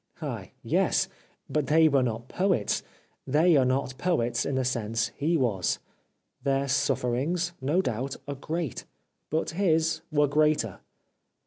[0.19, 1.07] Ah, yes!
[1.47, 2.81] but they were not poets,
[3.27, 5.77] they are not poets, in the sense he was.
[6.41, 8.85] Their sufferings, no doubt, are great,
[9.29, 10.79] but his were greater.